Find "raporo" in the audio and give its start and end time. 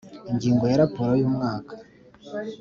0.81-1.11